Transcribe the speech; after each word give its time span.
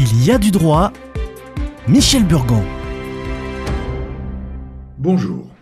Il 0.00 0.24
y 0.24 0.30
a 0.30 0.38
du 0.38 0.52
droit. 0.52 0.92
Michel 1.88 2.24
Burgon. 2.24 2.62
Bonjour. 4.96 5.52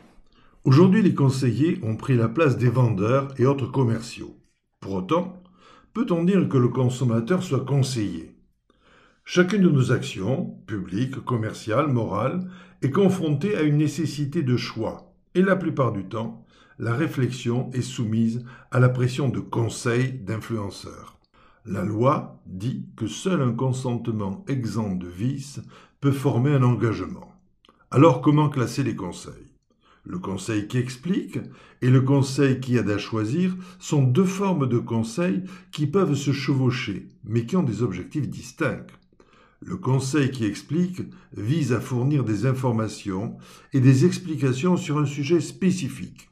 Aujourd'hui, 0.63 1.01
les 1.01 1.15
conseillers 1.15 1.81
ont 1.83 1.97
pris 1.97 2.19
la 2.19 2.29
place 2.29 2.59
des 2.59 2.69
vendeurs 2.69 3.33
et 3.39 3.47
autres 3.47 3.67
commerciaux. 3.67 4.37
Pour 4.81 4.93
autant, 4.93 5.43
peut-on 5.95 6.23
dire 6.23 6.51
que 6.51 6.59
le 6.59 6.69
consommateur 6.69 7.43
soit 7.43 7.65
conseillé 7.65 8.35
Chacune 9.25 9.63
de 9.63 9.71
nos 9.71 9.91
actions, 9.91 10.55
publiques, 10.67 11.25
commerciales, 11.25 11.89
morales, 11.89 12.47
est 12.83 12.91
confrontée 12.91 13.57
à 13.57 13.63
une 13.63 13.79
nécessité 13.79 14.43
de 14.43 14.59
choix, 14.59 15.15
et 15.35 15.41
la 15.41 15.57
plupart 15.57 15.93
du 15.93 16.05
temps, 16.05 16.45
la 16.79 16.93
réflexion 16.93 17.71
est 17.73 17.81
soumise 17.81 18.45
à 18.71 18.81
la 18.81 18.91
pression 18.91 19.31
de 19.31 19.41
conseils 19.41 20.13
d'influenceurs. 20.13 21.16
La 21.69 21.83
loi 21.83 22.41
dit 22.47 22.87
que 22.95 23.09
seul 23.09 23.43
un 23.43 23.53
consentement 23.53 24.45
exempt 24.47 24.95
de 24.95 25.09
vice 25.09 25.59
peut 26.01 26.13
former 26.13 26.53
un 26.53 26.63
engagement. 26.63 27.33
Alors 27.91 28.21
comment 28.21 28.49
classer 28.49 28.85
les 28.85 28.95
conseils? 28.95 29.53
Le 30.05 30.21
conseil 30.21 30.69
qui 30.69 30.79
explique 30.79 31.41
et 31.83 31.91
le 31.91 32.03
conseil 32.03 32.61
qui 32.61 32.77
aide 32.77 32.89
à 32.89 32.99
choisir 32.99 33.57
sont 33.81 34.05
deux 34.05 34.25
formes 34.25 34.69
de 34.69 34.79
conseils 34.79 35.43
qui 35.73 35.89
peuvent 35.89 36.15
se 36.15 36.31
chevaucher, 36.31 37.09
mais 37.25 37.47
qui 37.47 37.57
ont 37.57 37.65
des 37.65 37.83
objectifs 37.83 38.29
distincts. 38.29 38.87
Le 39.59 39.77
conseil 39.77 40.31
qui 40.31 40.45
explique 40.45 41.03
vise 41.37 41.73
à 41.73 41.81
fournir 41.81 42.23
des 42.23 42.47
informations 42.47 43.39
et 43.73 43.81
des 43.81 44.05
explications 44.07 44.77
sur 44.77 44.99
un 44.99 45.07
sujet 45.07 45.41
spécifique. 45.41 46.31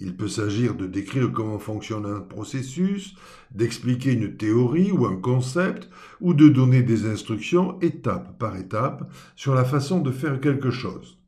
Il 0.00 0.16
peut 0.16 0.28
s'agir 0.28 0.74
de 0.74 0.86
décrire 0.86 1.32
comment 1.32 1.58
fonctionne 1.58 2.06
un 2.06 2.20
processus, 2.20 3.16
d'expliquer 3.50 4.12
une 4.12 4.36
théorie 4.36 4.92
ou 4.92 5.06
un 5.06 5.16
concept, 5.16 5.88
ou 6.20 6.34
de 6.34 6.48
donner 6.48 6.82
des 6.82 7.06
instructions 7.06 7.80
étape 7.80 8.38
par 8.38 8.56
étape 8.56 9.10
sur 9.34 9.54
la 9.54 9.64
façon 9.64 10.00
de 10.00 10.12
faire 10.12 10.40
quelque 10.40 10.70
chose. 10.70 11.18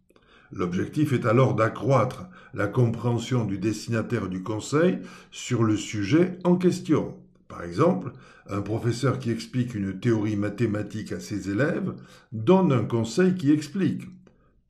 L'objectif 0.53 1.13
est 1.13 1.27
alors 1.27 1.55
d'accroître 1.55 2.27
la 2.55 2.67
compréhension 2.67 3.45
du 3.45 3.59
destinataire 3.59 4.29
du 4.29 4.43
conseil 4.43 4.99
sur 5.31 5.63
le 5.63 5.77
sujet 5.77 6.39
en 6.45 6.57
question. 6.57 7.17
Par 7.49 7.63
exemple, 7.63 8.13
un 8.49 8.61
professeur 8.61 9.19
qui 9.19 9.31
explique 9.31 9.75
une 9.75 9.99
théorie 9.99 10.37
mathématique 10.37 11.13
à 11.13 11.21
ses 11.21 11.51
élèves 11.51 11.93
donne 12.33 12.73
un 12.73 12.85
conseil 12.85 13.35
qui 13.35 13.51
explique 13.51 14.03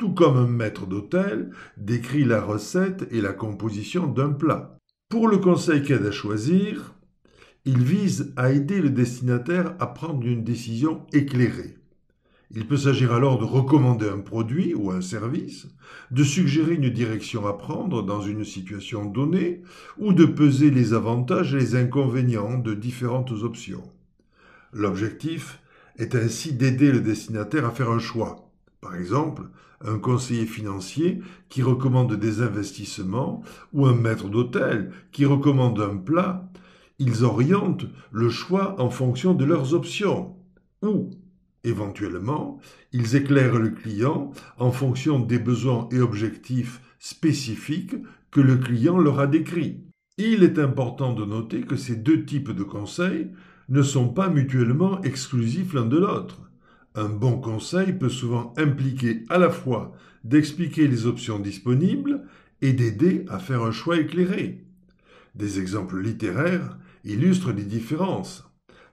tout 0.00 0.14
comme 0.14 0.38
un 0.38 0.46
maître 0.46 0.86
d'hôtel 0.86 1.50
décrit 1.76 2.24
la 2.24 2.40
recette 2.40 3.06
et 3.10 3.20
la 3.20 3.34
composition 3.34 4.06
d'un 4.06 4.30
plat. 4.30 4.78
Pour 5.10 5.28
le 5.28 5.36
conseil 5.36 5.82
qu'aide 5.82 6.06
à 6.06 6.10
choisir, 6.10 6.94
il 7.66 7.82
vise 7.82 8.32
à 8.36 8.50
aider 8.50 8.80
le 8.80 8.88
destinataire 8.88 9.74
à 9.78 9.88
prendre 9.88 10.26
une 10.26 10.42
décision 10.42 11.06
éclairée. 11.12 11.76
Il 12.50 12.66
peut 12.66 12.78
s'agir 12.78 13.12
alors 13.12 13.38
de 13.38 13.44
recommander 13.44 14.08
un 14.08 14.20
produit 14.20 14.74
ou 14.74 14.90
un 14.90 15.02
service, 15.02 15.68
de 16.10 16.24
suggérer 16.24 16.76
une 16.76 16.88
direction 16.88 17.46
à 17.46 17.52
prendre 17.52 18.02
dans 18.02 18.22
une 18.22 18.44
situation 18.44 19.04
donnée, 19.04 19.60
ou 19.98 20.14
de 20.14 20.24
peser 20.24 20.70
les 20.70 20.94
avantages 20.94 21.54
et 21.54 21.58
les 21.58 21.76
inconvénients 21.76 22.56
de 22.56 22.72
différentes 22.72 23.32
options. 23.32 23.84
L'objectif 24.72 25.60
est 25.98 26.14
ainsi 26.14 26.54
d'aider 26.54 26.90
le 26.90 27.02
destinataire 27.02 27.66
à 27.66 27.70
faire 27.70 27.90
un 27.90 27.98
choix, 27.98 28.49
par 28.80 28.96
exemple, 28.96 29.42
un 29.82 29.98
conseiller 29.98 30.46
financier 30.46 31.20
qui 31.48 31.62
recommande 31.62 32.14
des 32.14 32.42
investissements 32.42 33.42
ou 33.72 33.86
un 33.86 33.94
maître 33.94 34.28
d'hôtel 34.28 34.92
qui 35.12 35.24
recommande 35.24 35.80
un 35.80 35.96
plat, 35.96 36.50
ils 36.98 37.24
orientent 37.24 37.86
le 38.10 38.28
choix 38.28 38.80
en 38.80 38.90
fonction 38.90 39.34
de 39.34 39.44
leurs 39.44 39.74
options. 39.74 40.36
Ou, 40.82 41.10
éventuellement, 41.64 42.58
ils 42.92 43.16
éclairent 43.16 43.58
le 43.58 43.70
client 43.70 44.32
en 44.58 44.70
fonction 44.70 45.18
des 45.18 45.38
besoins 45.38 45.88
et 45.92 46.00
objectifs 46.00 46.80
spécifiques 46.98 47.96
que 48.30 48.40
le 48.40 48.56
client 48.56 48.98
leur 48.98 49.18
a 49.18 49.26
décrits. 49.26 49.84
Il 50.18 50.42
est 50.42 50.58
important 50.58 51.14
de 51.14 51.24
noter 51.24 51.62
que 51.62 51.76
ces 51.76 51.96
deux 51.96 52.24
types 52.24 52.50
de 52.50 52.62
conseils 52.62 53.30
ne 53.70 53.82
sont 53.82 54.08
pas 54.08 54.28
mutuellement 54.28 55.00
exclusifs 55.02 55.72
l'un 55.72 55.86
de 55.86 55.98
l'autre. 55.98 56.49
Un 56.96 57.08
bon 57.08 57.38
conseil 57.38 57.92
peut 57.92 58.08
souvent 58.08 58.52
impliquer 58.56 59.24
à 59.28 59.38
la 59.38 59.50
fois 59.50 59.92
d'expliquer 60.24 60.88
les 60.88 61.06
options 61.06 61.38
disponibles 61.38 62.22
et 62.62 62.72
d'aider 62.72 63.24
à 63.28 63.38
faire 63.38 63.62
un 63.62 63.70
choix 63.70 63.98
éclairé. 63.98 64.64
Des 65.36 65.60
exemples 65.60 66.00
littéraires 66.00 66.78
illustrent 67.04 67.52
les 67.52 67.64
différences. 67.64 68.44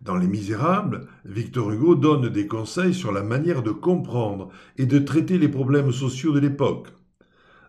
Dans 0.02 0.16
Les 0.16 0.28
Misérables, 0.28 1.08
Victor 1.26 1.72
Hugo 1.72 1.96
donne 1.96 2.30
des 2.30 2.46
conseils 2.46 2.94
sur 2.94 3.12
la 3.12 3.24
manière 3.24 3.64
de 3.64 3.72
comprendre 3.72 4.50
et 4.78 4.86
de 4.86 5.00
traiter 5.00 5.40
les 5.40 5.50
problèmes 5.50 5.92
sociaux 5.92 6.34
de 6.34 6.40
l'époque. 6.40 6.90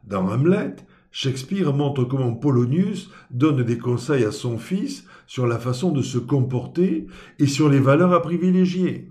Dans 0.05 0.29
Hamlet, 0.29 0.77
Shakespeare 1.11 1.73
montre 1.73 2.05
comment 2.05 2.35
Polonius 2.35 3.11
donne 3.31 3.63
des 3.63 3.79
conseils 3.79 4.25
à 4.25 4.31
son 4.31 4.59
fils 4.59 5.07
sur 5.27 5.47
la 5.47 5.59
façon 5.59 5.91
de 5.91 6.03
se 6.03 6.19
comporter 6.19 7.07
et 7.39 7.47
sur 7.47 7.71
les 7.71 7.81
valeurs 7.81 8.13
à 8.13 8.21
privilégier. 8.21 9.09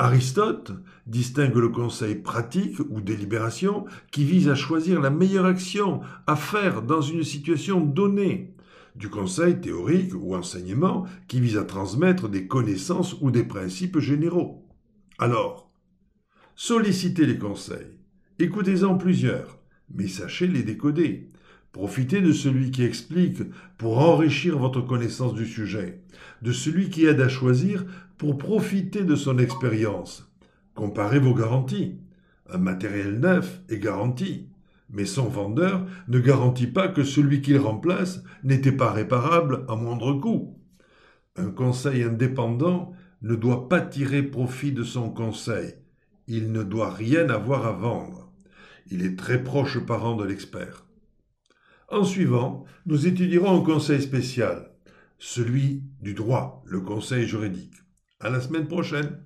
Aristote 0.00 0.70
distingue 1.08 1.56
le 1.56 1.70
conseil 1.70 2.14
pratique 2.14 2.78
ou 2.88 3.00
délibération 3.00 3.84
qui 4.12 4.24
vise 4.24 4.48
à 4.48 4.54
choisir 4.54 5.00
la 5.00 5.10
meilleure 5.10 5.44
action 5.44 6.02
à 6.28 6.36
faire 6.36 6.82
dans 6.82 7.00
une 7.00 7.24
situation 7.24 7.80
donnée, 7.80 8.54
du 8.94 9.08
conseil 9.08 9.60
théorique 9.60 10.14
ou 10.14 10.36
enseignement 10.36 11.04
qui 11.26 11.40
vise 11.40 11.56
à 11.56 11.64
transmettre 11.64 12.28
des 12.28 12.46
connaissances 12.46 13.16
ou 13.20 13.32
des 13.32 13.42
principes 13.42 13.98
généraux. 13.98 14.68
Alors, 15.18 15.72
sollicitez 16.54 17.26
les 17.26 17.38
conseils, 17.38 17.98
écoutez-en 18.38 18.96
plusieurs, 18.96 19.58
mais 19.92 20.06
sachez 20.06 20.46
les 20.46 20.62
décoder. 20.62 21.32
Profitez 21.78 22.20
de 22.20 22.32
celui 22.32 22.72
qui 22.72 22.82
explique 22.82 23.40
pour 23.76 23.98
enrichir 23.98 24.58
votre 24.58 24.80
connaissance 24.80 25.32
du 25.32 25.46
sujet, 25.46 26.02
de 26.42 26.50
celui 26.50 26.90
qui 26.90 27.06
aide 27.06 27.20
à 27.20 27.28
choisir 27.28 27.84
pour 28.16 28.36
profiter 28.36 29.04
de 29.04 29.14
son 29.14 29.38
expérience. 29.38 30.28
Comparez 30.74 31.20
vos 31.20 31.34
garanties. 31.34 32.00
Un 32.50 32.58
matériel 32.58 33.20
neuf 33.20 33.60
est 33.68 33.78
garanti, 33.78 34.48
mais 34.90 35.04
son 35.04 35.28
vendeur 35.28 35.86
ne 36.08 36.18
garantit 36.18 36.66
pas 36.66 36.88
que 36.88 37.04
celui 37.04 37.42
qu'il 37.42 37.58
remplace 37.58 38.24
n'était 38.42 38.72
pas 38.72 38.90
réparable 38.90 39.64
à 39.68 39.76
moindre 39.76 40.14
coût. 40.14 40.58
Un 41.36 41.50
conseil 41.52 42.02
indépendant 42.02 42.92
ne 43.22 43.36
doit 43.36 43.68
pas 43.68 43.82
tirer 43.82 44.24
profit 44.24 44.72
de 44.72 44.82
son 44.82 45.10
conseil. 45.10 45.74
Il 46.26 46.50
ne 46.50 46.64
doit 46.64 46.92
rien 46.92 47.28
avoir 47.28 47.68
à 47.68 47.72
vendre. 47.72 48.32
Il 48.90 49.04
est 49.04 49.16
très 49.16 49.44
proche 49.44 49.78
parent 49.78 50.16
de 50.16 50.24
l'expert. 50.24 50.87
En 51.90 52.04
suivant, 52.04 52.66
nous 52.84 53.06
étudierons 53.06 53.62
un 53.62 53.64
conseil 53.64 54.02
spécial, 54.02 54.72
celui 55.18 55.84
du 56.02 56.12
droit, 56.12 56.62
le 56.66 56.80
conseil 56.80 57.26
juridique. 57.26 57.76
À 58.20 58.28
la 58.28 58.40
semaine 58.40 58.68
prochaine. 58.68 59.24